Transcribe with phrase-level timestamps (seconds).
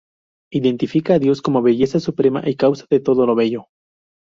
[0.51, 3.67] Identifica a Dios como belleza suprema y causa de todo lo bello.